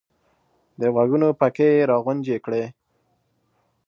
د 0.79 0.81
غوږونو 0.93 1.27
پکې 1.39 1.67
یې 1.75 1.87
را 1.89 1.97
غونجې 2.03 2.37
کړې! 2.45 2.63